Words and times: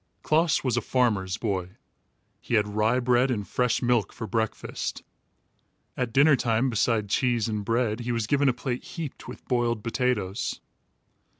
Klaas 0.23 0.63
was 0.63 0.77
a 0.77 0.81
farmer's 0.81 1.37
boy. 1.37 1.77
He 2.39 2.55
had 2.55 2.67
rye 2.67 2.99
bread 2.99 3.29
and 3.29 3.47
fresh 3.47 3.83
milk 3.83 4.11
for 4.11 4.25
breakfast. 4.25 5.03
At 5.95 6.11
dinner 6.11 6.35
time, 6.35 6.71
beside 6.71 7.07
cheese 7.07 7.47
and 7.47 7.63
bread, 7.63 7.99
he 7.99 8.11
was 8.11 8.25
given 8.25 8.49
a 8.49 8.53
plate 8.53 8.83
heaped 8.83 9.27
with 9.27 9.47
boiled 9.47 9.83
potatoes. 9.83 10.59